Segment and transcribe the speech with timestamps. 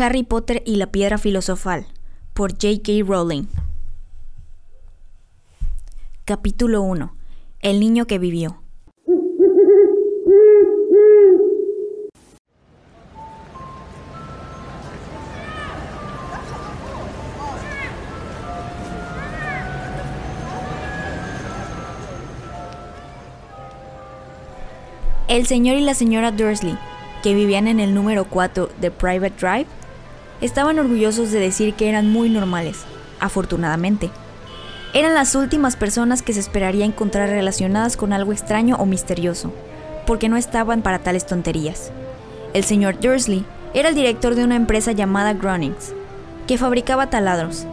[0.00, 1.86] Harry Potter y la Piedra Filosofal,
[2.32, 3.04] por J.K.
[3.06, 3.44] Rowling.
[6.24, 7.14] Capítulo 1.
[7.60, 8.62] El niño que vivió.
[25.28, 26.78] El señor y la señora Dursley,
[27.22, 29.79] que vivían en el número 4 de Private Drive,
[30.40, 32.78] estaban orgullosos de decir que eran muy normales,
[33.20, 34.10] afortunadamente.
[34.92, 39.52] Eran las últimas personas que se esperaría encontrar relacionadas con algo extraño o misterioso,
[40.06, 41.92] porque no estaban para tales tonterías.
[42.54, 45.92] El señor Dursley era el director de una empresa llamada Grunnings,
[46.48, 47.66] que fabricaba taladros.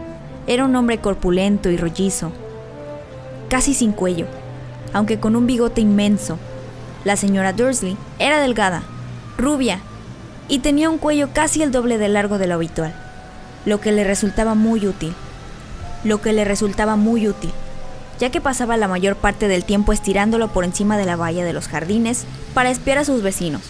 [0.46, 2.32] Era un hombre corpulento y rollizo,
[3.50, 4.28] casi sin cuello,
[4.94, 6.38] aunque con un bigote inmenso.
[7.04, 8.84] La señora Dursley era delgada,
[9.38, 9.80] rubia
[10.50, 12.94] y tenía un cuello casi el doble de largo de lo habitual,
[13.66, 15.14] lo que le resultaba muy útil.
[16.04, 17.52] Lo que le resultaba muy útil,
[18.20, 21.54] ya que pasaba la mayor parte del tiempo estirándolo por encima de la valla de
[21.54, 23.64] los jardines para espiar a sus vecinos.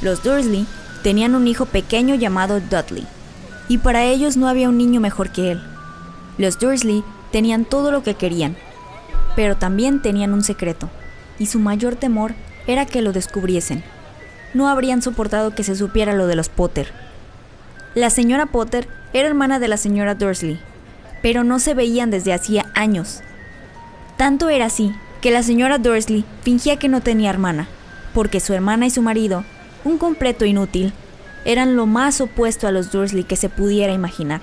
[0.00, 0.66] Los Dursley
[1.02, 3.06] tenían un hijo pequeño llamado Dudley,
[3.68, 5.62] y para ellos no había un niño mejor que él.
[6.38, 8.56] Los Dursley tenían todo lo que querían,
[9.34, 10.88] pero también tenían un secreto,
[11.40, 12.34] y su mayor temor
[12.66, 13.82] era que lo descubriesen
[14.54, 16.92] no habrían soportado que se supiera lo de los Potter.
[17.94, 20.60] La señora Potter era hermana de la señora Dursley,
[21.22, 23.20] pero no se veían desde hacía años.
[24.16, 27.68] Tanto era así que la señora Dursley fingía que no tenía hermana,
[28.14, 29.44] porque su hermana y su marido,
[29.84, 30.92] un completo inútil,
[31.44, 34.40] eran lo más opuesto a los Dursley que se pudiera imaginar.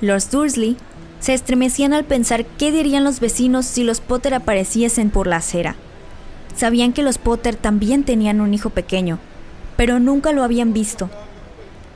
[0.00, 0.76] Los Dursley
[1.18, 5.76] se estremecían al pensar qué dirían los vecinos si los Potter apareciesen por la acera.
[6.56, 9.18] Sabían que los Potter también tenían un hijo pequeño,
[9.76, 11.10] pero nunca lo habían visto.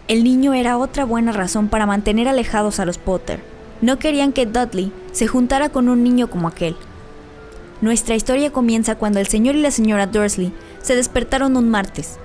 [0.09, 3.41] El niño era otra buena razón para mantener alejados a los Potter.
[3.81, 6.77] No querían que Dudley se juntara con un niño como aquel.
[7.81, 12.19] Nuestra historia comienza cuando el señor y la señora Dursley se despertaron un martes,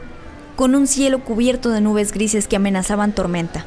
[0.55, 3.65] con un cielo cubierto de nubes grises que amenazaban tormenta.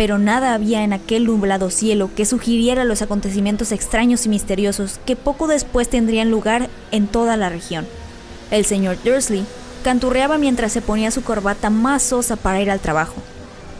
[0.00, 5.14] Pero nada había en aquel nublado cielo que sugiriera los acontecimientos extraños y misteriosos que
[5.14, 7.86] poco después tendrían lugar en toda la región.
[8.50, 9.44] El señor Dursley
[9.84, 13.16] canturreaba mientras se ponía su corbata más sosa para ir al trabajo,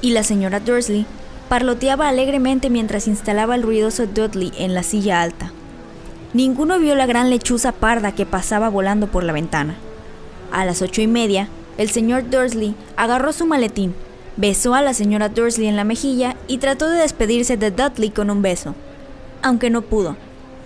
[0.02, 1.06] y la señora Dursley
[1.48, 5.52] parloteaba alegremente mientras instalaba el ruidoso Dudley en la silla alta.
[6.34, 9.76] Ninguno vio la gran lechuza parda que pasaba volando por la ventana.
[10.52, 11.48] A las ocho y media,
[11.78, 13.94] el señor Dursley agarró su maletín,
[14.40, 18.30] besó a la señora Dursley en la mejilla y trató de despedirse de Dudley con
[18.30, 18.74] un beso,
[19.42, 20.16] aunque no pudo,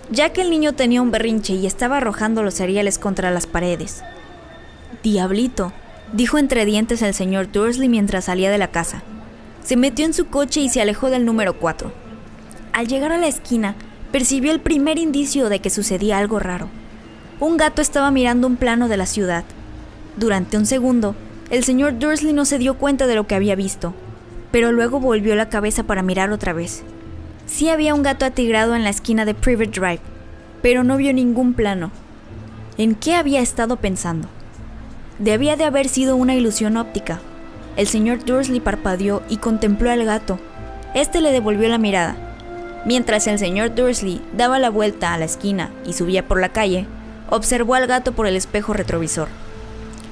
[0.09, 4.01] ya que el niño tenía un berrinche y estaba arrojando los cereales contra las paredes.
[5.03, 5.73] Diablito,
[6.13, 9.03] dijo entre dientes el señor Dursley mientras salía de la casa.
[9.61, 11.91] Se metió en su coche y se alejó del número 4.
[12.71, 13.75] Al llegar a la esquina,
[14.11, 16.69] percibió el primer indicio de que sucedía algo raro.
[17.41, 19.43] Un gato estaba mirando un plano de la ciudad.
[20.15, 21.15] Durante un segundo,
[21.51, 23.93] el señor Dursley no se dio cuenta de lo que había visto,
[24.51, 26.83] pero luego volvió la cabeza para mirar otra vez.
[27.45, 30.01] Sí había un gato atigrado en la esquina de Private Drive,
[30.63, 31.91] pero no vio ningún plano.
[32.77, 34.27] ¿En qué había estado pensando?
[35.19, 37.19] Debía de haber sido una ilusión óptica.
[37.77, 40.39] El señor Dursley parpadeó y contempló al gato.
[40.95, 42.15] Este le devolvió la mirada.
[42.85, 46.87] Mientras el señor Dursley daba la vuelta a la esquina y subía por la calle,
[47.29, 49.27] observó al gato por el espejo retrovisor.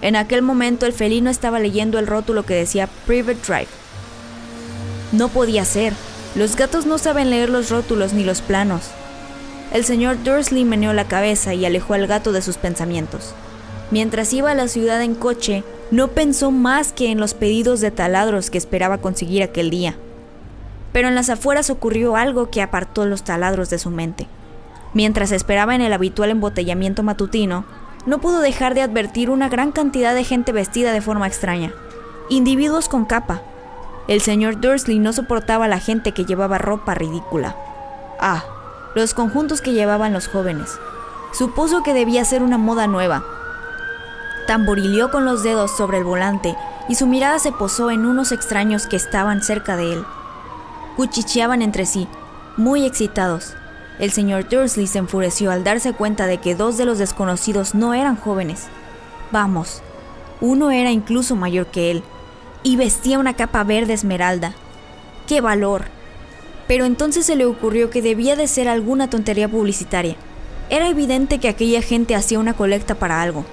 [0.03, 3.69] En aquel momento el felino estaba leyendo el rótulo que decía Private Drive.
[5.13, 5.93] No podía ser.
[6.35, 8.91] Los gatos no saben leer los rótulos ni los planos.
[9.71, 13.33] El señor Dursley meneó la cabeza y alejó al gato de sus pensamientos.
[13.91, 17.91] Mientras iba a la ciudad en coche, no pensó más que en los pedidos de
[17.91, 19.95] taladros que esperaba conseguir aquel día.
[20.91, 24.27] Pero en las afueras ocurrió algo que apartó los taladros de su mente.
[24.93, 27.63] Mientras esperaba en el habitual embotellamiento matutino,
[28.05, 31.73] no pudo dejar de advertir una gran cantidad de gente vestida de forma extraña.
[32.29, 33.41] Individuos con capa.
[34.07, 37.55] El señor Dursley no soportaba a la gente que llevaba ropa ridícula.
[38.19, 38.43] Ah,
[38.95, 40.77] los conjuntos que llevaban los jóvenes.
[41.31, 43.23] Supuso que debía ser una moda nueva,
[44.45, 46.55] Tamborileó con los dedos sobre el volante
[46.89, 50.05] y su mirada se posó en unos extraños que estaban cerca de él.
[50.97, 52.07] Cuchicheaban entre sí,
[52.57, 53.55] muy excitados.
[54.03, 57.93] El señor Dursley se enfureció al darse cuenta de que dos de los desconocidos no
[57.93, 58.65] eran jóvenes.
[59.31, 59.81] Vamos,
[60.41, 62.03] uno era incluso mayor que él,
[62.63, 64.55] y vestía una capa verde esmeralda.
[65.25, 65.85] ¡Qué valor!
[66.67, 70.17] Pero entonces se le ocurrió que debía de ser alguna tontería publicitaria.
[70.69, 73.45] Era evidente que aquella gente hacía una colecta para algo.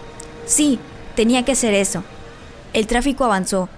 [0.47, 0.81] Sí,
[1.15, 2.03] tenía que ser eso.
[2.73, 3.69] El tráfico avanzó,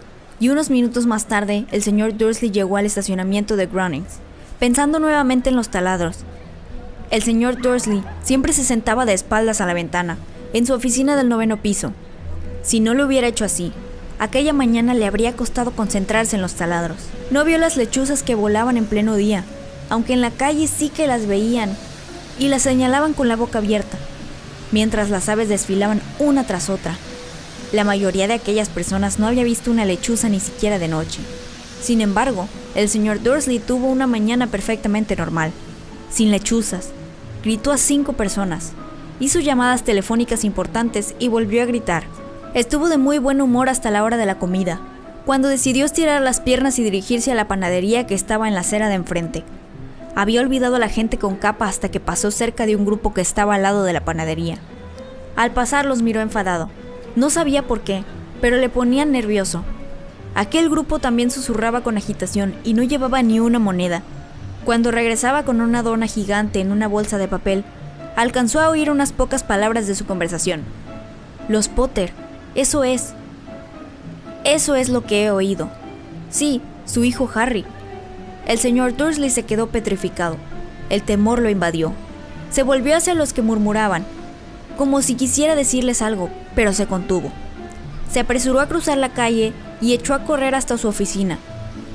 [0.41, 4.21] y unos minutos más tarde el señor Dursley llegó al estacionamiento de Grounings,
[4.59, 6.25] pensando nuevamente en los taladros.
[7.12, 10.17] El señor Dursley siempre se sentaba de espaldas a la ventana,
[10.55, 11.93] en su oficina del noveno piso.
[12.62, 13.70] Si no lo hubiera hecho así,
[14.19, 16.97] aquella mañana le habría costado concentrarse en los taladros.
[17.31, 19.44] No vio las lechuzas que volaban en pleno día,
[19.91, 21.76] aunque en la calle sí que las veían
[22.38, 23.99] y las señalaban con la boca abierta,
[24.70, 26.97] mientras las aves desfilaban una tras otra.
[27.73, 31.20] La mayoría de aquellas personas no había visto una lechuza ni siquiera de noche.
[31.82, 35.53] Sin embargo, el señor Dursley tuvo una mañana perfectamente normal,
[36.11, 36.88] sin lechuzas.
[37.43, 38.73] Gritó a cinco personas,
[39.19, 42.05] hizo llamadas telefónicas importantes y volvió a gritar.
[42.55, 44.81] Estuvo de muy buen humor hasta la hora de la comida,
[45.27, 48.89] cuando decidió estirar las piernas y dirigirse a la panadería que estaba en la acera
[48.89, 49.44] de enfrente.
[50.15, 53.23] Había olvidado a la gente con capa hasta que pasó cerca de un grupo que
[53.23, 54.59] estaba al lado de la panadería.
[55.35, 56.69] Al pasar los miró enfadado.
[57.17, 58.05] No sabía por qué,
[58.41, 59.65] pero le ponían nervioso.
[60.35, 64.03] Aquel grupo también susurraba con agitación y no llevaba ni una moneda.
[64.64, 67.64] Cuando regresaba con una dona gigante en una bolsa de papel,
[68.14, 70.62] alcanzó a oír unas pocas palabras de su conversación.
[71.49, 72.12] Los Potter,
[72.55, 73.12] eso es.
[74.44, 75.69] Eso es lo que he oído.
[76.31, 77.64] Sí, su hijo Harry.
[78.47, 80.37] El señor Dursley se quedó petrificado.
[80.91, 81.93] El temor lo invadió.
[82.50, 84.05] Se volvió hacia los que murmuraban,
[84.76, 87.32] como si quisiera decirles algo, pero se contuvo.
[88.11, 91.38] Se apresuró a cruzar la calle y echó a correr hasta su oficina.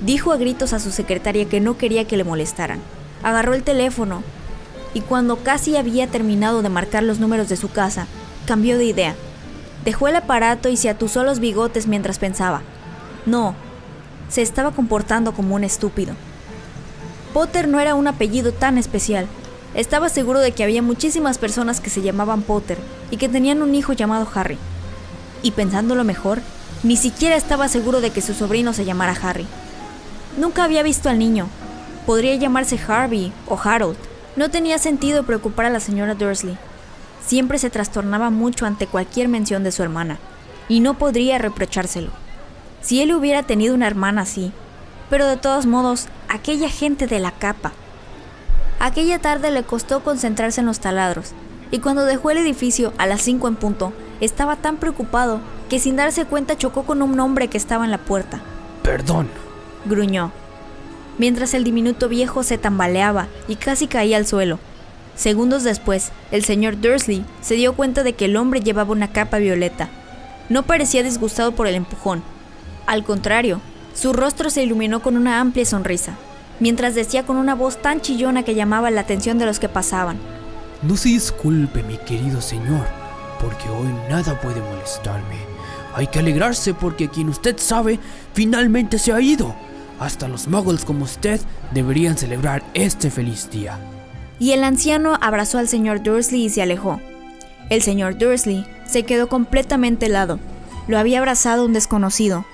[0.02, 2.80] Dijo a gritos a su secretaria que no quería que le molestaran.
[3.24, 4.24] Agarró el teléfono
[4.94, 8.08] y cuando casi había terminado de marcar los números de su casa,
[8.46, 9.16] cambió de idea.
[9.84, 12.62] Dejó el aparato y se atusó los bigotes mientras pensaba.
[13.26, 13.56] No,
[14.30, 16.14] se estaba comportando como un estúpido.
[17.34, 19.28] Potter no era un apellido tan especial.
[19.76, 22.78] Estaba seguro de que había muchísimas personas que se llamaban Potter
[23.12, 24.58] y que tenían un hijo llamado Harry.
[25.44, 26.42] Y pensándolo mejor,
[26.84, 29.46] ni siquiera estaba seguro de que su sobrino se llamara Harry.
[30.38, 31.48] Nunca había visto al niño.
[32.06, 33.98] Podría llamarse Harvey o Harold.
[34.36, 36.58] No tenía sentido preocupar a la señora Dursley.
[37.26, 40.20] Siempre se trastornaba mucho ante cualquier mención de su hermana,
[40.70, 42.12] y no podría reprochárselo.
[42.82, 44.52] Si él hubiera tenido una hermana así,
[45.10, 47.74] pero de todos modos, aquella gente de la capa.
[48.80, 51.32] Aquella tarde le costó concentrarse en los taladros,
[51.72, 53.92] y cuando dejó el edificio a las 5 en punto,
[54.22, 57.98] estaba tan preocupado que sin darse cuenta chocó con un hombre que estaba en la
[57.98, 58.40] puerta.
[58.84, 59.30] Perdón,
[59.88, 60.32] gruñó,
[61.18, 64.60] mientras el diminuto viejo se tambaleaba y casi caía al suelo.
[65.16, 69.40] Segundos después, el señor Dursley se dio cuenta de que el hombre llevaba una capa
[69.40, 69.90] violeta.
[70.50, 72.22] No parecía disgustado por el empujón.
[72.86, 73.60] Al contrario,
[73.96, 76.14] su rostro se iluminó con una amplia sonrisa,
[76.60, 80.18] mientras decía con una voz tan chillona que llamaba la atención de los que pasaban.
[80.84, 82.86] No se disculpe, mi querido señor,
[83.42, 85.38] porque hoy nada puede molestarme.
[85.96, 88.00] Hay que alegrarse porque quien usted sabe
[88.34, 89.56] finalmente se ha ido.
[90.00, 91.40] Hasta los muggles como usted
[91.72, 93.80] deberían celebrar este feliz día.
[94.40, 97.02] Y el anciano abrazó al señor Dursley y se alejó.
[97.70, 100.40] El señor Dursley se quedó completamente helado.
[100.88, 102.46] Lo había abrazado un desconocido,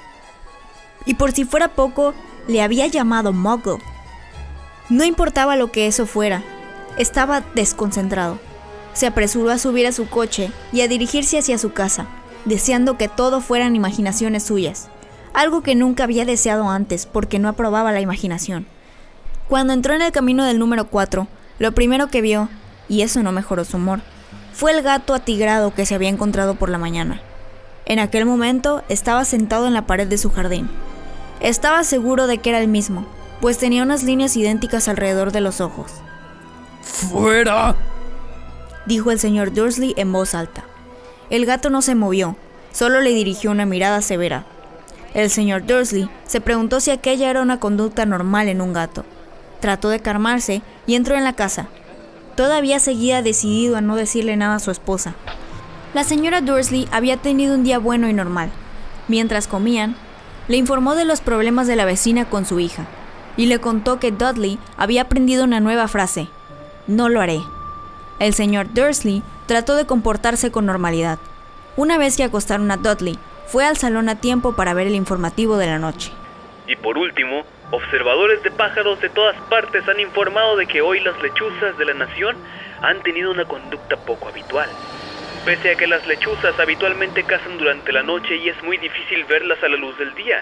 [1.06, 2.13] y por si fuera poco,
[2.48, 3.80] le había llamado Muggle.
[4.90, 6.44] No importaba lo que eso fuera,
[6.98, 8.40] estaba desconcentrado.
[8.94, 12.07] Se apresuró a subir a su coche y a dirigirse hacia su casa,
[12.45, 14.90] deseando que todo fueran imaginaciones suyas,
[15.33, 18.68] algo que nunca había deseado antes porque no aprobaba la imaginación.
[19.49, 21.28] Cuando entró en el camino del número 4,
[21.59, 22.49] lo primero que vio,
[22.87, 24.02] y eso no mejoró su humor,
[24.54, 27.21] fue el gato atigrado que se había encontrado por la mañana.
[27.85, 30.69] En aquel momento estaba sentado en la pared de su jardín,
[31.40, 33.06] estaba seguro de que era el mismo,
[33.42, 35.92] pues tenía unas líneas idénticas alrededor de los ojos.
[36.81, 37.75] ¡Fuera!
[38.85, 40.63] dijo el señor Dursley en voz alta.
[41.30, 42.37] El gato no se movió,
[42.71, 44.45] solo le dirigió una mirada severa.
[45.14, 49.06] El señor Dursley se preguntó si aquella era una conducta normal en un gato.
[49.60, 51.68] Trató de calmarse y entró en la casa.
[52.36, 55.14] Todavía seguía decidido a no decirle nada a su esposa.
[55.94, 58.50] La señora Dursley había tenido un día bueno y normal.
[59.08, 59.96] Mientras comían,
[60.48, 62.88] le informó de los problemas de la vecina con su hija
[63.38, 66.28] y le contó que Dudley había aprendido una nueva frase,
[66.88, 67.42] no lo haré.
[68.20, 71.20] El señor Dursley trató de comportarse con normalidad.
[71.78, 75.57] Una vez que acostaron a Dudley, fue al salón a tiempo para ver el informativo
[75.57, 76.12] de la noche.
[76.68, 81.21] Y por último, observadores de pájaros de todas partes han informado de que hoy las
[81.21, 82.35] lechuzas de la nación
[82.81, 84.69] han tenido una conducta poco habitual.
[85.45, 89.62] Pese a que las lechuzas habitualmente cazan durante la noche y es muy difícil verlas
[89.62, 90.42] a la luz del día,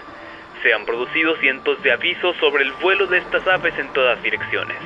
[0.62, 4.78] se han producido cientos de avisos sobre el vuelo de estas aves en todas direcciones,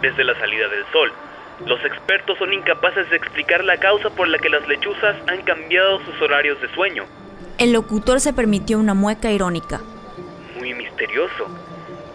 [0.00, 1.12] desde la salida del sol.
[1.66, 6.00] Los expertos son incapaces de explicar la causa por la que las lechuzas han cambiado
[6.04, 7.04] sus horarios de sueño.
[7.58, 9.80] El locutor se permitió una mueca irónica.
[10.58, 11.46] muy misterioso.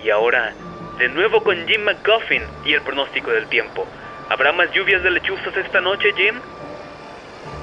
[0.03, 0.53] Y ahora,
[0.97, 3.85] de nuevo con Jim McGuffin y el pronóstico del tiempo.
[4.29, 6.35] ¿Habrá más lluvias de lechuzas esta noche, Jim?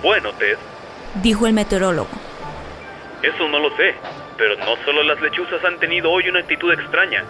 [0.02, 0.56] Bueno, Ted.
[1.22, 2.10] Dijo el meteorólogo.
[3.22, 3.94] Eso no lo sé,
[4.38, 7.24] pero no solo las lechuzas han tenido hoy una actitud extraña.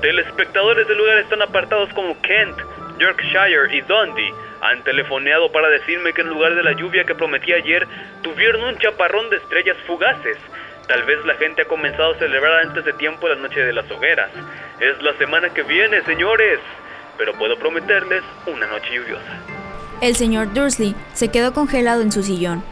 [0.00, 2.56] Telespectadores del lugar están apartados como Kent,
[2.98, 4.32] Yorkshire y Dundee
[4.64, 7.86] han telefoneado para decirme que en lugar de la lluvia que prometí ayer,
[8.22, 10.38] tuvieron un chaparrón de estrellas fugaces.
[10.88, 13.90] Tal vez la gente ha comenzado a celebrar antes de tiempo la noche de las
[13.90, 14.30] hogueras.
[14.80, 16.60] Es la semana que viene, señores.
[17.18, 19.38] Pero puedo prometerles una noche lluviosa.
[20.00, 22.64] El señor Dursley se quedó congelado en su sillón.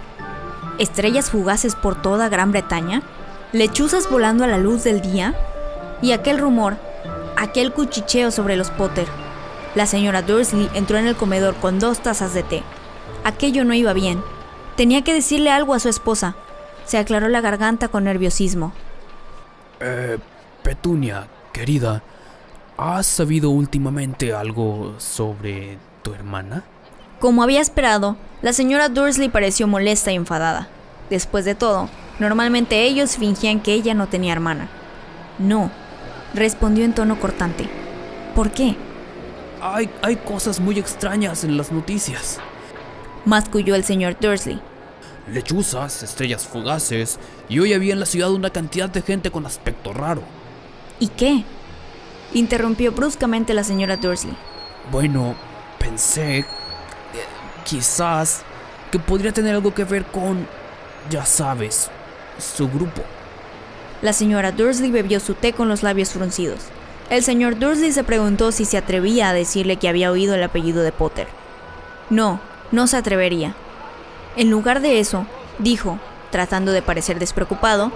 [0.78, 3.02] ¿Estrellas fugaces por toda Gran Bretaña?
[3.52, 5.34] ¿Lechuzas volando a la luz del día?
[6.00, 6.76] Y aquel rumor,
[7.36, 9.06] aquel cuchicheo sobre los Potter.
[9.74, 12.62] La señora Dursley entró en el comedor con dos tazas de té.
[13.24, 14.22] Aquello no iba bien.
[14.76, 16.36] Tenía que decirle algo a su esposa.
[16.84, 18.72] Se aclaró la garganta con nerviosismo.
[19.80, 20.18] Eh,
[20.62, 22.02] Petunia, querida,
[22.76, 26.64] ¿has sabido últimamente algo sobre tu hermana?
[27.18, 30.68] Como había esperado, la señora Dursley pareció molesta y enfadada.
[31.08, 31.88] Después de todo,
[32.18, 34.68] normalmente ellos fingían que ella no tenía hermana.
[35.38, 35.70] No,
[36.34, 37.68] respondió en tono cortante.
[38.34, 38.76] ¿Por qué?
[39.64, 42.40] Hay, hay cosas muy extrañas en las noticias.
[43.24, 44.60] Masculló el señor Dursley.
[45.28, 49.92] Lechuzas, estrellas fugaces, y hoy había en la ciudad una cantidad de gente con aspecto
[49.92, 50.22] raro.
[50.98, 51.44] ¿Y qué?
[52.34, 54.36] Interrumpió bruscamente la señora Dursley.
[54.90, 55.36] Bueno,
[55.78, 56.44] pensé, eh,
[57.64, 58.42] quizás,
[58.90, 60.44] que podría tener algo que ver con,
[61.08, 61.88] ya sabes,
[62.36, 63.02] su grupo.
[64.02, 66.62] La señora Dursley bebió su té con los labios fruncidos.
[67.12, 70.82] El señor Dursley se preguntó si se atrevía a decirle que había oído el apellido
[70.82, 71.28] de Potter.
[72.08, 72.40] No,
[72.70, 73.54] no se atrevería.
[74.34, 75.26] En lugar de eso,
[75.58, 75.98] dijo,
[76.30, 77.92] tratando de parecer despreocupado,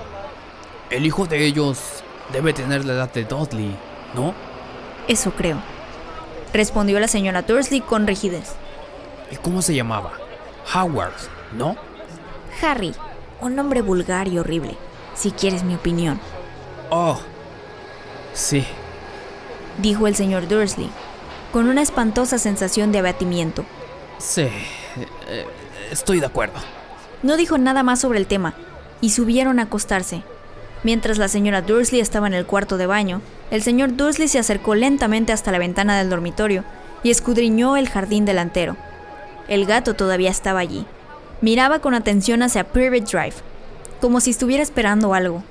[0.91, 3.75] El hijo de ellos debe tener la edad de Dudley,
[4.15, 4.35] ¿no?
[5.09, 5.63] Eso creo.
[6.53, 8.53] Respondió la señora Dursley con rigidez.
[9.31, 10.13] ¿Y cómo se llamaba?
[10.75, 11.15] Howard,
[11.57, 11.75] ¿no?
[12.61, 12.95] Harry,
[13.41, 14.77] un nombre vulgar y horrible,
[15.15, 16.21] si quieres mi opinión.
[16.91, 17.19] Oh,
[18.35, 18.67] sí,
[19.79, 20.91] dijo el señor Dursley,
[21.53, 23.65] con una espantosa sensación de abatimiento.
[24.19, 24.49] Sí,
[25.29, 25.47] eh,
[25.91, 26.59] estoy de acuerdo.
[27.23, 28.55] No dijo nada más sobre el tema,
[29.01, 30.23] y subieron a acostarse.
[30.83, 34.75] Mientras la señora Dursley estaba en el cuarto de baño, el señor Dursley se acercó
[34.75, 36.65] lentamente hasta la ventana del dormitorio
[37.03, 38.77] y escudriñó el jardín delantero.
[39.49, 40.87] El gato todavía estaba allí.
[41.41, 43.35] Miraba con atención hacia Private Drive,
[44.01, 45.43] como si estuviera esperando algo.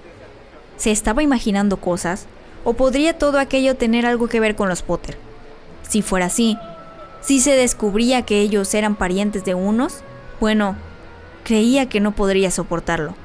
[0.78, 2.28] ¿Se estaba imaginando cosas?
[2.66, 5.18] ¿O podría todo aquello tener algo que ver con los Potter?
[5.88, 6.58] Si fuera así,
[7.22, 10.00] si se descubría que ellos eran parientes de unos,
[10.40, 10.76] bueno,
[11.44, 13.16] creía que no podría soportarlo.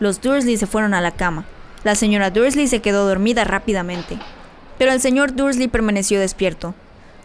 [0.00, 1.44] Los Dursley se fueron a la cama.
[1.84, 4.18] La señora Dursley se quedó dormida rápidamente.
[4.76, 6.74] Pero el señor Dursley permaneció despierto,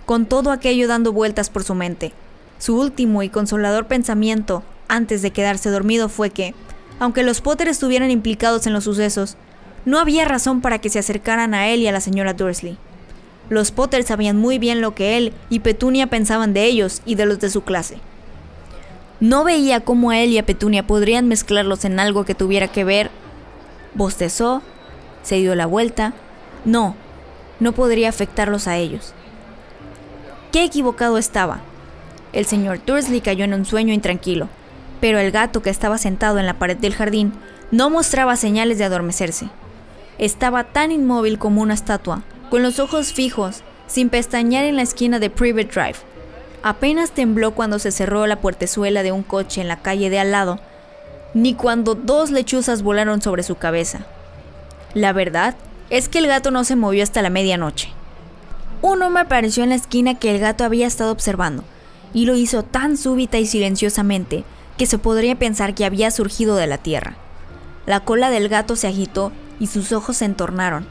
[0.06, 2.14] con todo aquello dando vueltas por su mente.
[2.60, 6.54] Su último y consolador pensamiento antes de quedarse dormido fue que,
[7.00, 9.36] aunque los Potter estuvieran implicados en los sucesos,
[9.86, 12.78] no había razón para que se acercaran a él y a la señora Dursley.
[13.50, 17.26] Los Potter sabían muy bien lo que él y Petunia pensaban de ellos y de
[17.26, 18.00] los de su clase.
[19.20, 22.84] No veía cómo a él y a Petunia podrían mezclarlos en algo que tuviera que
[22.84, 23.10] ver.
[23.96, 24.62] Bostezó,
[25.24, 26.14] se dio la vuelta.
[26.64, 26.96] No,
[27.60, 29.14] no podría afectarlos a ellos.
[30.52, 31.62] Qué equivocado estaba.
[32.32, 34.48] El señor Dursley cayó en un sueño intranquilo,
[35.02, 37.34] pero el gato que estaba sentado en la pared del jardín
[37.72, 39.50] no mostraba señales de adormecerse.
[40.20, 45.18] Estaba tan inmóvil como una estatua, con los ojos fijos, sin pestañear en la esquina
[45.18, 45.96] de Private Drive.
[46.62, 50.32] Apenas tembló cuando se cerró la puertezuela de un coche en la calle de al
[50.32, 50.60] lado,
[51.34, 54.08] ni cuando dos lechuzas volaron sobre su cabeza.
[54.94, 55.56] La verdad
[55.90, 57.90] es que el gato no se movió hasta la medianoche.
[58.82, 61.64] Un hombre apareció en la esquina que el gato había estado observando,
[62.14, 64.44] y lo hizo tan súbita y silenciosamente
[64.78, 67.16] que se podría pensar que había surgido de la tierra.
[67.86, 70.86] La cola del gato se agitó y sus ojos se entornaron.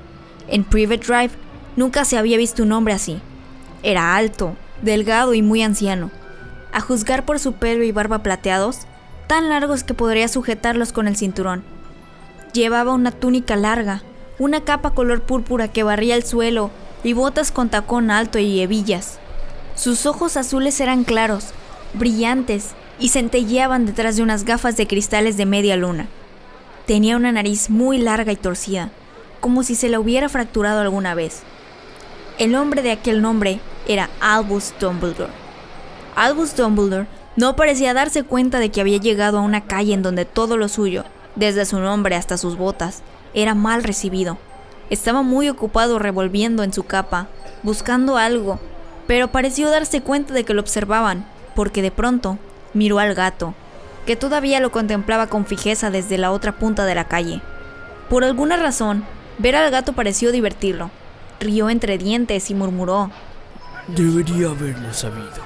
[0.48, 1.30] En Private Drive
[1.76, 3.20] nunca se había visto un hombre así.
[3.82, 6.10] Era alto, delgado y muy anciano.
[6.72, 8.80] A juzgar por su pelo y barba plateados,
[9.26, 11.62] tan largos que podría sujetarlos con el cinturón.
[12.52, 14.02] Llevaba una túnica larga,
[14.38, 16.70] una capa color púrpura que barría el suelo
[17.04, 19.18] y botas con tacón alto y hebillas.
[19.74, 21.48] Sus ojos azules eran claros,
[21.94, 26.08] brillantes y centelleaban detrás de unas gafas de cristales de media luna.
[26.88, 28.88] Tenía una nariz muy larga y torcida,
[29.40, 31.42] como si se la hubiera fracturado alguna vez.
[32.38, 35.30] El hombre de aquel nombre era Albus Dumbledore.
[36.16, 40.24] Albus Dumbledore no parecía darse cuenta de que había llegado a una calle en donde
[40.24, 41.04] todo lo suyo,
[41.36, 43.02] desde su nombre hasta sus botas,
[43.34, 44.38] era mal recibido.
[44.88, 47.28] Estaba muy ocupado revolviendo en su capa,
[47.62, 48.60] buscando algo,
[49.06, 52.38] pero pareció darse cuenta de que lo observaban, porque de pronto
[52.72, 53.52] miró al gato,
[54.08, 57.42] que todavía lo contemplaba con fijeza desde la otra punta de la calle.
[58.08, 59.04] Por alguna razón,
[59.36, 60.90] ver al gato pareció divertirlo.
[61.40, 63.10] Rió entre dientes y murmuró.
[63.86, 65.42] Debería haberlo sabido.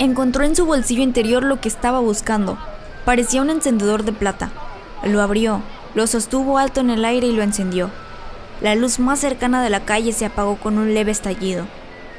[0.00, 2.58] Encontró en su bolsillo interior lo que estaba buscando.
[3.04, 4.50] Parecía un encendedor de plata.
[5.04, 5.62] Lo abrió,
[5.94, 7.90] lo sostuvo alto en el aire y lo encendió.
[8.60, 11.64] La luz más cercana de la calle se apagó con un leve estallido.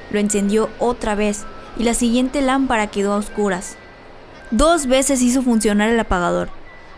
[0.10, 1.44] Lo encendió otra vez
[1.78, 3.76] y la siguiente lámpara quedó a oscuras.
[4.52, 6.50] Dos veces hizo funcionar el apagador,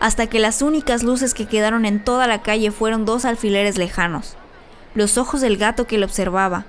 [0.01, 4.35] hasta que las únicas luces que quedaron en toda la calle fueron dos alfileres lejanos,
[4.95, 6.65] los ojos del gato que lo observaba.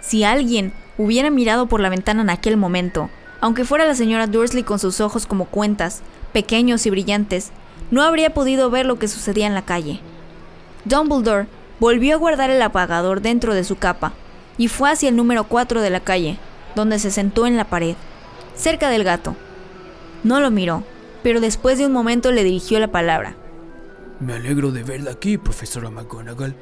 [0.00, 4.62] Si alguien hubiera mirado por la ventana en aquel momento, aunque fuera la señora Dursley
[4.62, 7.50] con sus ojos como cuentas, pequeños y brillantes,
[7.90, 9.98] no habría podido ver lo que sucedía en la calle.
[10.84, 11.48] Dumbledore
[11.80, 14.12] volvió a guardar el apagador dentro de su capa
[14.56, 16.38] y fue hacia el número 4 de la calle,
[16.76, 17.96] donde se sentó en la pared
[18.56, 19.36] cerca del gato.
[20.24, 20.84] No lo miró,
[21.22, 23.36] pero después de un momento le dirigió la palabra.
[24.20, 26.54] Me alegro de verla aquí, profesora McGonagall.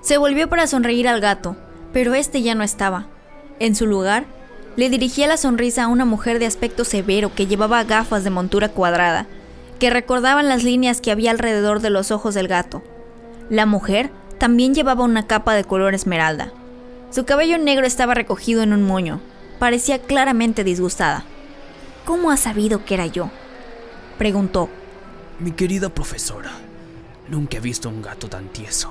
[0.00, 1.56] Se volvió para sonreír al gato,
[1.92, 3.06] pero este ya no estaba.
[3.58, 4.24] En su lugar,
[4.76, 8.68] le dirigía la sonrisa a una mujer de aspecto severo que llevaba gafas de montura
[8.68, 9.26] cuadrada,
[9.78, 12.82] que recordaban las líneas que había alrededor de los ojos del gato.
[13.50, 16.52] La mujer también llevaba una capa de color esmeralda.
[17.10, 19.20] Su cabello negro estaba recogido en un moño,
[19.58, 21.24] Parecía claramente disgustada.
[22.04, 23.30] ¿Cómo ha sabido que era yo?
[24.16, 24.68] Preguntó.
[25.40, 26.50] Mi querida profesora,
[27.28, 28.90] nunca he visto un gato tan tieso.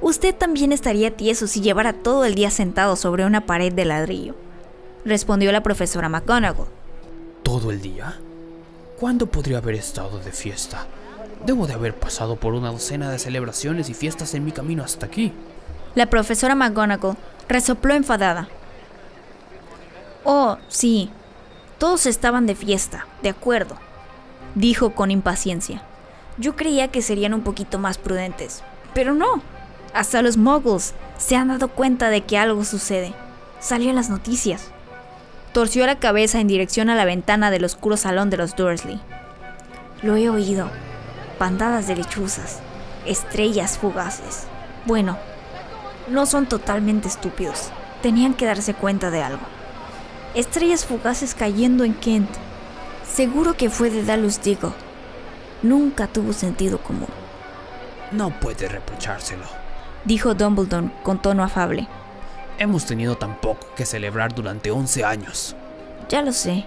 [0.00, 4.34] Usted también estaría tieso si llevara todo el día sentado sobre una pared de ladrillo,
[5.04, 6.66] respondió la profesora McGonagall.
[7.44, 8.18] ¿Todo el día?
[8.98, 10.86] ¿Cuándo podría haber estado de fiesta?
[11.46, 15.06] Debo de haber pasado por una docena de celebraciones y fiestas en mi camino hasta
[15.06, 15.32] aquí.
[15.94, 17.16] La profesora McGonagall
[17.48, 18.48] resopló enfadada.
[20.24, 21.10] Oh, sí.
[21.78, 23.76] Todos estaban de fiesta, de acuerdo,
[24.54, 25.82] dijo con impaciencia.
[26.38, 28.62] Yo creía que serían un poquito más prudentes,
[28.94, 29.42] pero no.
[29.92, 33.14] Hasta los muggles se han dado cuenta de que algo sucede.
[33.60, 34.70] Salió en las noticias.
[35.52, 39.00] Torció la cabeza en dirección a la ventana del oscuro salón de los Dursley.
[40.02, 40.70] Lo he oído.
[41.38, 42.60] Bandadas de lechuzas.
[43.06, 44.44] Estrellas fugaces.
[44.86, 45.18] Bueno,
[46.08, 47.70] no son totalmente estúpidos.
[48.02, 49.42] Tenían que darse cuenta de algo.
[50.34, 52.30] Estrellas fugaces cayendo en Kent.
[53.06, 54.72] Seguro que fue de Dallas Digo.
[55.62, 57.08] Nunca tuvo sentido común.
[58.12, 59.44] No puede reprochárselo,
[60.06, 61.86] dijo Dumbledore con tono afable.
[62.58, 65.54] Hemos tenido tan poco que celebrar durante 11 años.
[66.08, 66.64] Ya lo sé,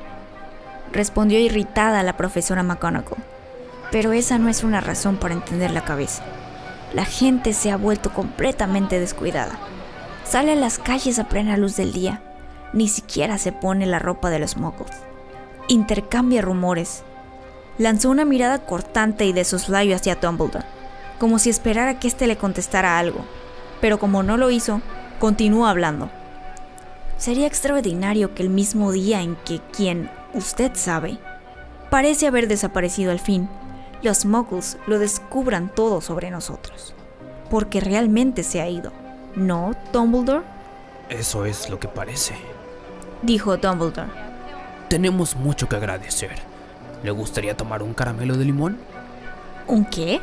[0.92, 3.24] respondió irritada la profesora McGonagall.
[3.92, 6.24] Pero esa no es una razón para entender la cabeza.
[6.94, 9.58] La gente se ha vuelto completamente descuidada.
[10.24, 12.22] Sale a las calles a plena luz del día
[12.74, 14.90] ni siquiera se pone la ropa de los mocos.
[15.68, 17.04] Intercambia rumores.
[17.78, 20.66] Lanzó una mirada cortante y de soslayo hacia Dumbledore,
[21.20, 23.26] como si esperara que éste le contestara algo,
[23.82, 24.82] pero como no lo hizo,
[25.20, 26.10] continuó hablando.
[27.18, 31.18] Sería extraordinario que el mismo día en que quien, usted sabe,
[31.90, 33.50] parece haber desaparecido al fin,
[34.02, 36.94] los muggles lo descubran todo sobre nosotros.
[37.50, 38.92] Porque realmente se ha ido.
[39.36, 40.44] ¿No, Dumbledore?
[41.10, 42.36] Eso es lo que parece
[43.22, 44.10] dijo Dumbledore.
[44.90, 46.36] Tenemos mucho que agradecer.
[47.04, 48.78] ¿Le gustaría tomar un caramelo de limón?
[49.68, 50.22] ¿Un qué?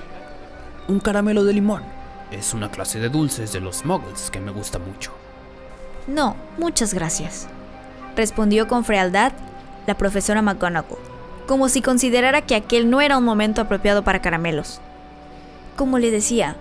[0.89, 1.83] Un caramelo de limón.
[2.31, 5.13] Es una clase de dulces de los muggles que me gusta mucho.
[6.07, 7.47] No, muchas gracias,
[8.17, 9.33] respondió con frialdad
[9.87, 10.99] la profesora McGonagall,
[11.47, 14.81] como si considerara que aquel no era un momento apropiado para caramelos.
[15.77, 16.57] Como le decía,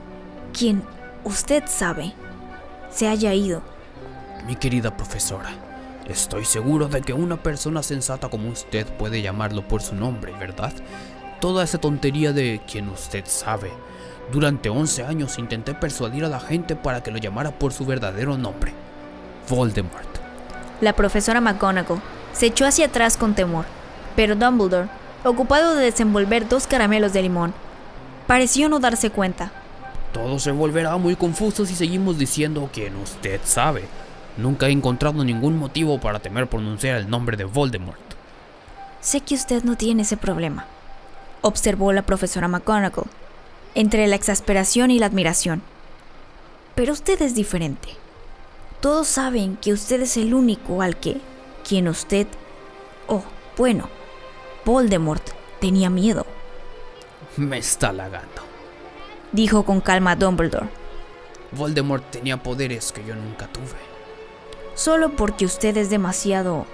[0.53, 0.83] quien
[1.23, 2.13] usted sabe
[2.91, 3.61] se haya ido.
[4.45, 5.49] Mi querida profesora,
[6.07, 10.73] Estoy seguro de que una persona sensata como usted puede llamarlo por su nombre, ¿verdad?
[11.39, 13.71] Toda esa tontería de quien usted sabe.
[14.31, 18.37] Durante 11 años intenté persuadir a la gente para que lo llamara por su verdadero
[18.37, 18.73] nombre,
[19.49, 20.07] Voldemort.
[20.79, 22.01] La profesora McGonagall
[22.33, 23.65] se echó hacia atrás con temor,
[24.15, 24.89] pero Dumbledore,
[25.23, 27.53] ocupado de desenvolver dos caramelos de limón,
[28.25, 29.51] pareció no darse cuenta.
[30.13, 33.83] Todo se volverá muy confuso si seguimos diciendo quien usted sabe.
[34.37, 37.99] Nunca he encontrado ningún motivo para temer pronunciar el nombre de Voldemort.
[39.01, 40.65] Sé que usted no tiene ese problema,
[41.41, 43.07] observó la profesora McGonagall,
[43.75, 45.61] entre la exasperación y la admiración.
[46.75, 47.89] Pero usted es diferente.
[48.79, 51.19] Todos saben que usted es el único al que,
[51.67, 52.27] quien usted,
[53.07, 53.23] oh,
[53.57, 53.89] bueno,
[54.65, 55.23] Voldemort
[55.59, 56.25] tenía miedo.
[57.37, 58.43] Me está halagando,
[59.31, 60.67] dijo con calma Dumbledore.
[61.51, 63.90] Voldemort tenía poderes que yo nunca tuve.
[64.81, 66.65] Solo porque usted es demasiado,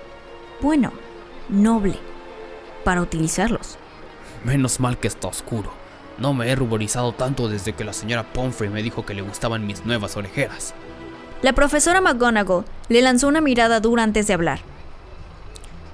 [0.62, 0.93] bueno,
[1.50, 2.00] noble
[2.86, 3.78] para utilizarlos.
[4.46, 5.74] Menos mal que está oscuro.
[6.17, 9.67] No me he ruborizado tanto desde que la señora Pomfrey me dijo que le gustaban
[9.67, 10.74] mis nuevas orejeras.
[11.41, 14.62] La profesora McGonagall le lanzó una mirada dura antes de hablar.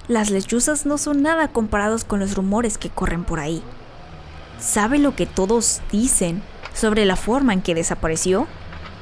[0.08, 3.64] Las lechuzas no son nada comparados con los rumores que corren por ahí.
[4.60, 6.44] ¿Sabe lo que todos dicen
[6.76, 8.46] sobre la forma en que desapareció?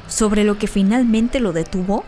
[0.08, 2.06] ¿Sobre lo que finalmente lo detuvo?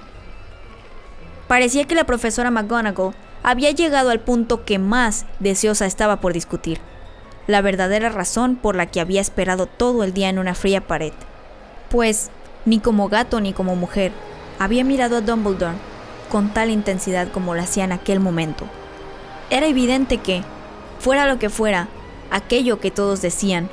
[1.53, 3.13] Parecía que la profesora McGonagall
[3.43, 6.79] había llegado al punto que más deseosa estaba por discutir,
[7.45, 11.13] la verdadera razón por la que había esperado todo el día en una fría pared.
[11.91, 12.31] Pues,
[12.65, 14.11] ni como gato ni como mujer,
[14.57, 15.77] había mirado a Dumbledore
[16.31, 18.65] con tal intensidad como lo hacía en aquel momento.
[19.51, 20.41] Era evidente que,
[20.97, 21.87] fuera lo que fuera,
[22.31, 23.69] aquello que todos decían,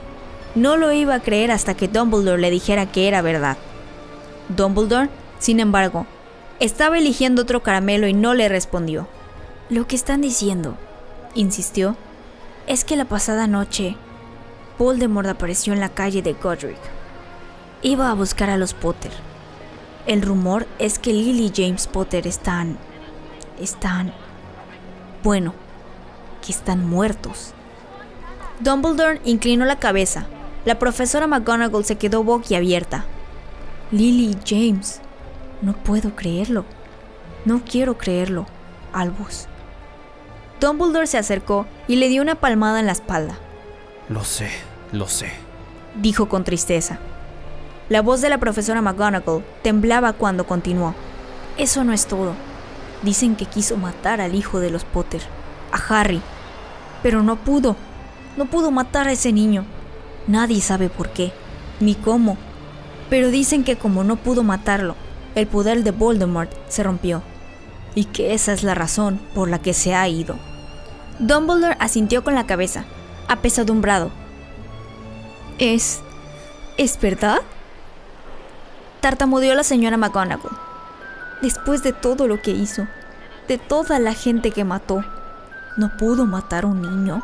[0.55, 3.57] no lo iba a creer hasta que Dumbledore le dijera que era verdad.
[4.51, 6.05] Dumbledore, sin embargo,
[6.61, 9.09] estaba eligiendo otro caramelo y no le respondió.
[9.71, 10.77] Lo que están diciendo,
[11.35, 11.97] insistió,
[12.67, 13.97] es que la pasada noche
[14.79, 16.79] Voldemort apareció en la calle de Godric.
[17.83, 19.13] Iba a buscar a los Potter.
[20.07, 22.77] El rumor es que Lily y James Potter están...
[23.61, 24.13] están...
[25.23, 25.55] bueno,
[26.45, 27.53] que están muertos.
[28.61, 30.27] Dumbledore inclinó la cabeza.
[30.67, 33.05] La profesora McGonagall se quedó boquiabierta.
[33.93, 35.01] Lily y James.
[35.63, 36.65] No puedo creerlo.
[37.45, 38.47] No quiero creerlo,
[38.93, 39.47] Albus.
[40.61, 43.39] Dumbledore se acercó y le dio una palmada en la espalda.
[44.09, 44.51] Lo sé,
[44.93, 45.31] lo sé,
[45.95, 46.99] dijo con tristeza.
[47.89, 50.95] La voz de la profesora McGonagall temblaba cuando continuó.
[51.59, 52.35] Eso no es todo.
[53.03, 55.23] Dicen que quiso matar al hijo de los Potter,
[55.73, 56.21] a Harry.
[57.03, 57.77] Pero no pudo.
[58.37, 59.65] No pudo matar a ese niño.
[60.27, 61.33] Nadie sabe por qué,
[61.81, 62.37] ni cómo.
[63.09, 64.95] Pero dicen que como no pudo matarlo,
[65.35, 67.23] el poder de Voldemort se rompió.
[67.95, 70.37] Y que esa es la razón por la que se ha ido.
[71.19, 72.85] Dumbledore asintió con la cabeza,
[73.29, 74.11] apesadumbrado.
[75.59, 76.01] ¿Es...
[76.77, 77.41] ¿Es verdad?
[79.01, 80.57] Tartamudeó la señora McGonagall.
[81.43, 82.87] Después de todo lo que hizo,
[83.49, 85.05] de toda la gente que mató,
[85.77, 87.23] ¿no pudo matar a un niño?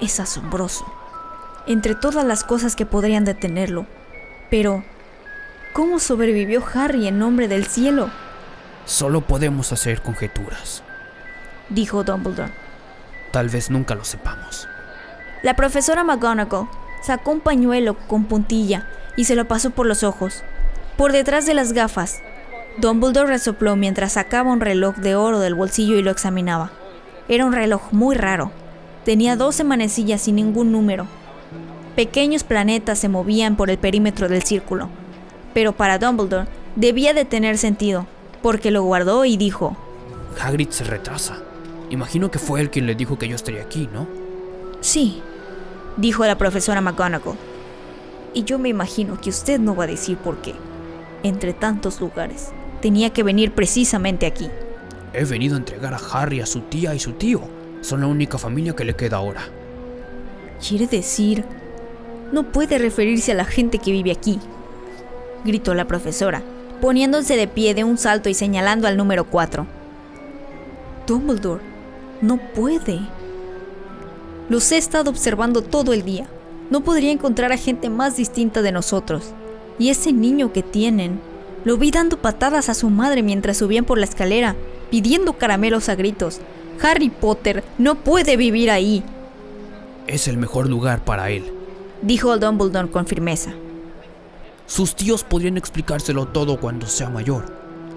[0.00, 0.86] Es asombroso.
[1.66, 3.86] Entre todas las cosas que podrían detenerlo.
[4.50, 4.84] Pero,
[5.72, 8.10] ¿cómo sobrevivió Harry en nombre del cielo?
[8.84, 10.82] Solo podemos hacer conjeturas,
[11.68, 12.52] dijo Dumbledore.
[13.32, 14.66] Tal vez nunca lo sepamos.
[15.42, 16.68] La profesora McGonagall
[17.02, 20.42] sacó un pañuelo con puntilla y se lo pasó por los ojos.
[20.96, 22.20] Por detrás de las gafas,
[22.78, 26.70] Dumbledore resopló mientras sacaba un reloj de oro del bolsillo y lo examinaba.
[27.28, 28.50] Era un reloj muy raro.
[29.04, 31.06] Tenía 12 manecillas sin ningún número.
[31.96, 34.88] Pequeños planetas se movían por el perímetro del círculo.
[35.58, 38.06] Pero para Dumbledore debía de tener sentido,
[38.42, 39.76] porque lo guardó y dijo:
[40.40, 41.42] Hagrid se retrasa.
[41.90, 44.06] Imagino que fue él quien le dijo que yo estaría aquí, ¿no?
[44.80, 45.20] Sí,
[45.96, 47.34] dijo la profesora McGonagall.
[48.34, 50.54] Y yo me imagino que usted no va a decir por qué.
[51.24, 54.48] Entre tantos lugares, tenía que venir precisamente aquí.
[55.12, 57.40] He venido a entregar a Harry a su tía y su tío.
[57.80, 59.42] Son la única familia que le queda ahora.
[60.64, 61.44] ¿Quiere decir?
[62.30, 64.38] No puede referirse a la gente que vive aquí,
[65.44, 66.42] gritó la profesora,
[66.80, 69.66] poniéndose de pie de un salto y señalando al número 4.
[71.06, 71.62] Dumbledore,
[72.20, 73.00] no puede.
[74.48, 76.26] Los he estado observando todo el día.
[76.70, 79.32] No podría encontrar a gente más distinta de nosotros.
[79.78, 81.20] Y ese niño que tienen,
[81.64, 84.54] lo vi dando patadas a su madre mientras subían por la escalera,
[84.90, 86.40] pidiendo caramelos a gritos.
[86.82, 89.02] Harry Potter no puede vivir ahí.
[90.06, 91.44] Es el mejor lugar para él,
[92.02, 93.52] dijo Dumbledore con firmeza.
[94.68, 97.46] Sus tíos podrían explicárselo todo cuando sea mayor.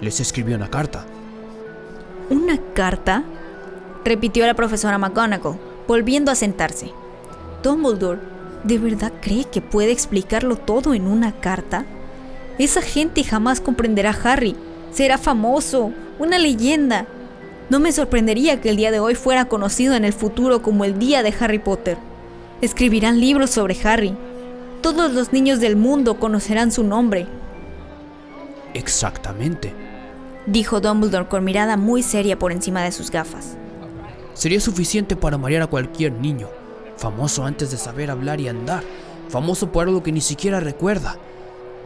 [0.00, 1.04] Les escribió una carta.
[2.30, 3.24] ¿Una carta?
[4.06, 6.90] repitió la profesora McGonagall, volviendo a sentarse.
[7.62, 8.20] Dumbledore,
[8.64, 11.84] ¿de verdad cree que puede explicarlo todo en una carta?
[12.58, 14.56] Esa gente jamás comprenderá a Harry.
[14.92, 17.06] Será famoso, una leyenda.
[17.68, 20.98] No me sorprendería que el día de hoy fuera conocido en el futuro como el
[20.98, 21.98] día de Harry Potter.
[22.62, 24.16] Escribirán libros sobre Harry.
[24.82, 27.28] Todos los niños del mundo conocerán su nombre.
[28.74, 29.72] Exactamente,
[30.46, 33.56] dijo Dumbledore con mirada muy seria por encima de sus gafas.
[34.34, 36.48] Sería suficiente para marear a cualquier niño,
[36.96, 38.82] famoso antes de saber hablar y andar,
[39.28, 41.16] famoso por algo que ni siquiera recuerda.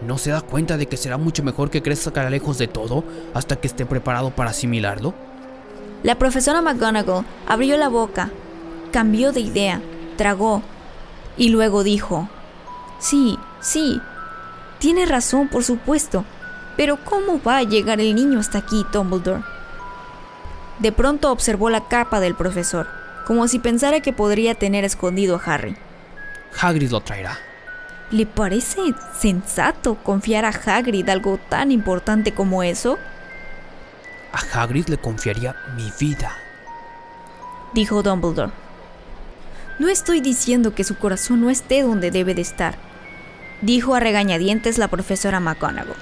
[0.06, 3.04] ¿No se da cuenta de que será mucho mejor que crezca lejos de todo
[3.34, 5.12] hasta que esté preparado para asimilarlo?
[6.02, 8.30] La profesora McGonagall abrió la boca,
[8.90, 9.82] cambió de idea,
[10.16, 10.62] tragó
[11.36, 12.28] y luego dijo,
[12.98, 14.00] sí, sí,
[14.78, 16.24] Tiene razón, por supuesto.
[16.76, 19.42] Pero ¿cómo va a llegar el niño hasta aquí, Dumbledore?
[20.78, 22.86] De pronto observó la capa del profesor,
[23.26, 25.76] como si pensara que podría tener escondido a Harry.
[26.60, 27.38] Hagrid lo traerá.
[28.10, 32.98] ¿Le parece sensato confiar a Hagrid algo tan importante como eso?
[34.32, 36.36] A Hagrid le confiaría mi vida.
[37.72, 38.52] Dijo Dumbledore.
[39.78, 42.76] No estoy diciendo que su corazón no esté donde debe de estar,
[43.60, 45.96] dijo a regañadientes la profesora McGonagall.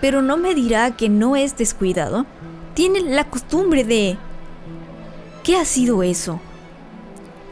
[0.00, 2.24] Pero no me dirá que no es descuidado.
[2.74, 4.16] Tiene la costumbre de...
[5.42, 6.40] ¿Qué ha sido eso?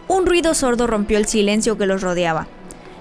[0.08, 2.46] Un ruido sordo rompió el silencio que los rodeaba.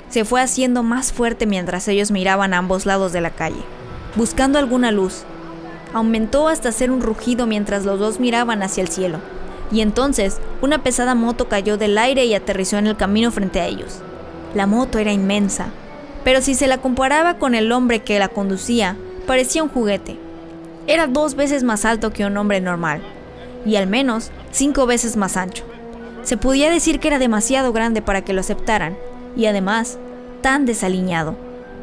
[0.09, 3.63] Se fue haciendo más fuerte mientras ellos miraban a ambos lados de la calle,
[4.15, 5.23] buscando alguna luz.
[5.93, 9.19] Aumentó hasta ser un rugido mientras los dos miraban hacia el cielo,
[9.71, 13.67] y entonces una pesada moto cayó del aire y aterrizó en el camino frente a
[13.67, 13.99] ellos.
[14.55, 15.67] La moto era inmensa,
[16.23, 18.95] pero si se la comparaba con el hombre que la conducía,
[19.27, 20.17] parecía un juguete.
[20.87, 23.01] Era dos veces más alto que un hombre normal,
[23.65, 25.63] y al menos cinco veces más ancho.
[26.23, 28.97] Se podía decir que era demasiado grande para que lo aceptaran,
[29.35, 29.99] y además
[30.41, 31.35] tan desaliñado.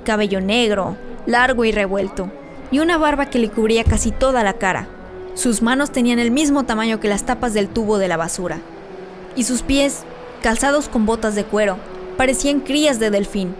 [0.04, 0.96] Cabello negro,
[1.26, 2.30] largo y revuelto,
[2.70, 4.88] y una barba que le cubría casi toda la cara.
[5.36, 8.58] Sus manos tenían el mismo tamaño que las tapas del tubo de la basura.
[9.36, 10.02] Y sus pies,
[10.42, 11.76] calzados con botas de cuero,
[12.16, 13.54] parecían crías de delfín.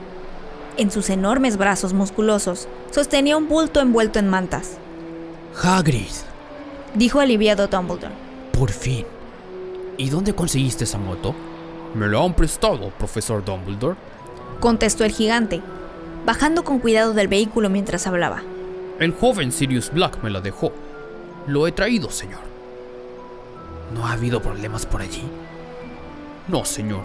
[0.78, 4.78] En sus enormes brazos musculosos sostenía un bulto envuelto en mantas.
[5.62, 6.06] Hagrid,
[6.94, 8.14] Dijo aliviado Dumbledore.
[8.52, 9.04] por fin.
[9.98, 11.34] ¿Y dónde conseguiste esa moto?
[11.94, 13.96] Me la han prestado, profesor Dumbledore.
[14.60, 15.60] Contestó el gigante,
[16.24, 18.42] bajando con cuidado del vehículo mientras hablaba.
[18.98, 20.72] El joven Sirius Black me la dejó.
[21.46, 22.40] Lo he traído, señor.
[23.94, 25.22] ¿No ha habido problemas por allí?
[26.48, 27.02] No, señor.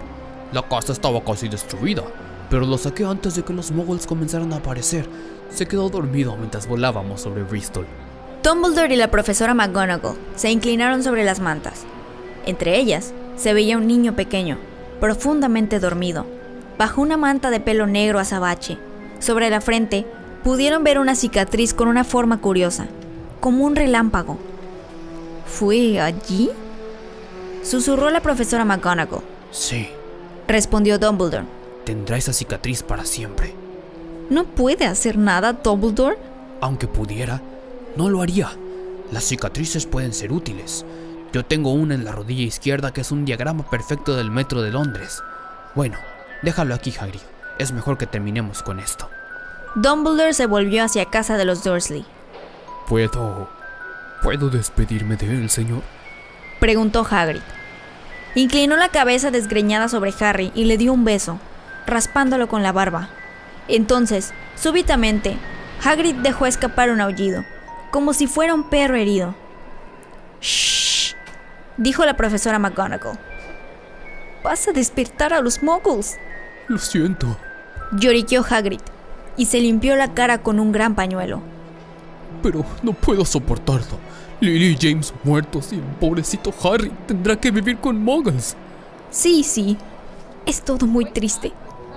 [0.51, 2.04] La casa estaba casi destruida,
[2.49, 5.08] pero lo saqué antes de que los moguls comenzaran a aparecer.
[5.51, 7.86] Se quedó dormido mientras volábamos sobre Bristol.
[8.43, 11.84] Dumbledore y la profesora McGonagall se inclinaron sobre las mantas.
[12.47, 14.58] Entre ellas se veía un niño pequeño,
[14.99, 16.25] profundamente dormido,
[16.80, 18.80] bajo una manta de pelo negro azabache.
[19.19, 20.08] Sobre la frente
[20.43, 22.88] pudieron ver una cicatriz con una forma curiosa,
[23.41, 24.38] como un relámpago.
[25.45, 26.49] ¿Fue allí?
[27.63, 29.21] Susurró la profesora McGonagall.
[29.51, 29.89] Sí,
[30.47, 31.45] Respondió Dumbledore.
[31.86, 33.54] tendrá esa cicatriz para siempre.
[34.30, 36.17] ¿No puede hacer nada, Dumbledore?
[36.62, 37.41] Aunque pudiera,
[37.95, 38.49] no lo haría.
[39.12, 40.86] Las cicatrices pueden ser útiles.
[41.34, 44.71] Yo tengo una en la rodilla izquierda que es un diagrama perfecto del metro de
[44.71, 45.21] Londres.
[45.75, 45.97] Bueno,
[46.43, 47.21] déjalo aquí, Hagrid.
[47.60, 49.08] Es mejor que terminemos con esto.
[49.75, 52.06] Dumbledore se volvió hacia casa de los Dursley.
[52.88, 53.50] ¿Puedo...
[54.22, 55.82] ¿Puedo despedirme de él, señor?
[56.60, 57.41] Preguntó Hagrid.
[58.36, 61.39] Inclinó la cabeza desgreñada sobre Harry y le dio un beso,
[61.88, 63.10] raspándolo con la barba.
[63.67, 65.38] Entonces, súbitamente,
[65.84, 67.44] Hagrid dejó escapar un aullido,
[67.89, 69.34] como si fuera un perro herido.
[70.39, 71.15] Shh,
[71.78, 73.17] dijo la profesora McGonagall.
[74.44, 76.20] Vas a despertar a los muggles.
[76.67, 77.38] Lo siento.
[77.91, 78.82] Lloriqueó Hagrid
[79.36, 81.41] y se limpió la cara con un gran pañuelo.
[82.41, 83.99] Pero no puedo soportarlo.
[84.39, 88.56] Lily y James muertos y el pobrecito Harry tendrá que vivir con muggles.
[89.12, 89.77] Sí, sí,
[90.45, 91.51] es todo muy triste.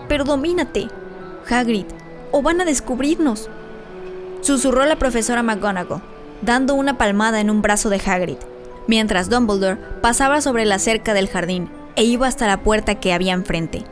[0.08, 0.88] Pero domínate,
[1.48, 1.86] Hagrid,
[2.32, 3.48] o van a descubrirnos.
[4.42, 6.02] Susurró la profesora McGonagall,
[6.42, 8.36] dando una palmada en un brazo de Hagrid,
[8.86, 13.32] mientras Dumbledore pasaba sobre la cerca del jardín e iba hasta la puerta que había
[13.32, 13.84] enfrente.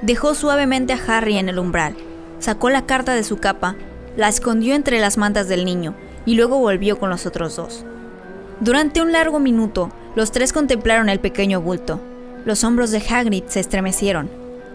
[0.00, 1.94] Dejó suavemente a Harry en el umbral,
[2.38, 3.76] sacó la carta de su capa,
[4.18, 5.94] la escondió entre las mantas del niño
[6.26, 7.84] y luego volvió con los otros dos.
[8.60, 12.00] Durante un largo minuto, los tres contemplaron el pequeño bulto.
[12.44, 14.28] Los hombros de Hagrid se estremecieron.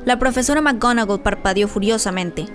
[0.05, 2.45] La profesora McGonagall parpadeó furiosamente.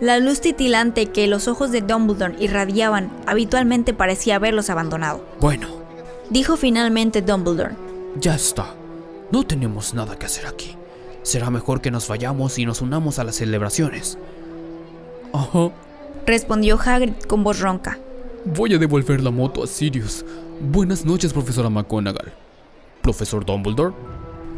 [0.00, 5.22] La luz titilante que los ojos de Dumbledore irradiaban habitualmente parecía haberlos abandonado.
[5.40, 5.68] Bueno,
[6.30, 7.74] Dijo finalmente Dumbledore.
[8.18, 8.74] ya está.
[9.32, 10.76] No tenemos nada que hacer aquí.
[11.22, 14.16] Será mejor que nos vayamos y nos unamos a las celebraciones.
[15.32, 15.70] Ajá.
[16.26, 17.98] Respondió Hagrid con voz ronca.
[18.44, 20.24] Voy a devolver la moto a Sirius.
[20.60, 22.32] Buenas noches, profesora McGonagall.
[23.02, 23.94] ¿Profesor Dumbledore?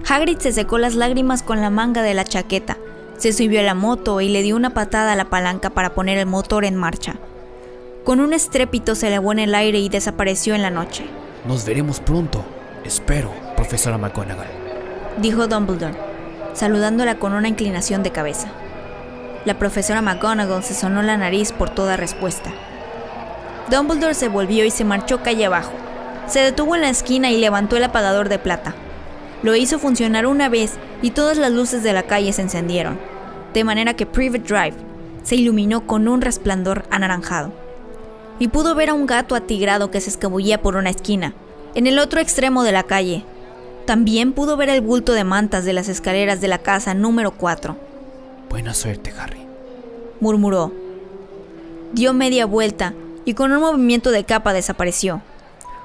[0.09, 2.77] Hagrid se secó las lágrimas con la manga de la chaqueta,
[3.16, 6.18] se subió a la moto y le dio una patada a la palanca para poner
[6.18, 7.14] el motor en marcha.
[8.05, 11.05] Con un estrépito se elevó en el aire y desapareció en la noche,
[11.46, 12.44] Nos veremos pronto.
[12.85, 14.48] Espero, profesora McGonagall.
[15.18, 15.94] dijo Dumbledore,
[16.53, 18.48] saludándola con una inclinación de cabeza.
[19.44, 22.52] La profesora McGonagall se sonó la nariz por toda respuesta.
[23.70, 25.72] Dumbledore se volvió y se marchó calle abajo.
[26.28, 28.74] Se detuvo en la esquina y levantó el apagador de plata.
[29.42, 33.00] Lo hizo funcionar una vez y todas las luces de la calle se encendieron,
[33.52, 34.76] de manera que Private Drive
[35.24, 37.52] se iluminó con un resplandor anaranjado.
[38.38, 41.35] Y pudo ver a un gato atigrado que se escabullía por una esquina,
[41.74, 43.24] en el otro extremo de la calle.
[43.87, 47.91] También pudo ver el bulto de mantas de las escaleras de la casa número 4.
[48.53, 49.47] Buena suerte, Harry,
[50.21, 50.75] murmuró.
[51.95, 52.93] Dio media vuelta
[53.25, 55.23] y con un movimiento de capa desapareció.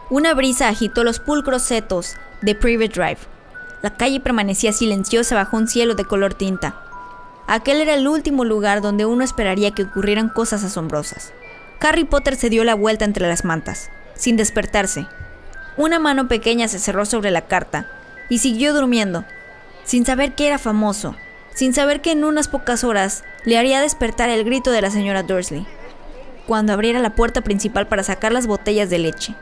[0.09, 3.19] Una brisa agitó los pulcros setos de Private Drive.
[3.81, 6.75] La calle permanecía silenciosa bajo un cielo de color tinta.
[7.47, 11.31] Aquel era el último lugar donde uno esperaría que ocurrieran cosas asombrosas.
[11.79, 15.07] Harry Potter se dio la vuelta entre las mantas, sin despertarse.
[15.77, 17.89] Una mano pequeña se cerró sobre la carta
[18.29, 19.23] y siguió durmiendo,
[19.85, 21.15] sin saber que era famoso,
[21.57, 25.23] sin saber que en unas pocas horas le haría despertar el grito de la señora
[25.23, 25.65] Dursley,
[26.45, 29.33] cuando abriera la puerta principal para sacar las botellas de leche.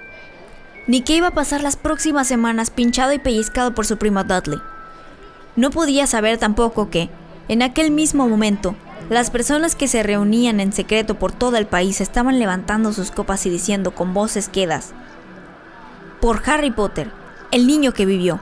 [0.88, 4.62] Ni que iba a pasar las próximas semanas pinchado y pellizcado por su prima Dudley.
[5.58, 7.10] No podía saber tampoco que,
[7.49, 8.78] en aquel mismo momento,
[9.10, 13.45] las personas que se reunían en secreto por todo el país estaban levantando sus copas
[13.45, 14.93] y diciendo con voces quedas,
[16.21, 17.12] por Harry Potter,
[17.51, 18.39] el niño que vivió.